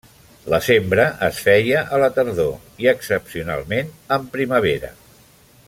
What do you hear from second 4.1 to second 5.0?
en primavera.